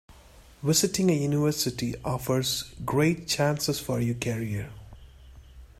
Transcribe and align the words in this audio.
Visiting 0.63 1.11
a 1.11 1.13
university 1.13 1.93
offers 2.03 2.73
great 2.83 3.27
chances 3.27 3.79
for 3.79 3.99
your 3.99 4.15
career. 4.15 4.71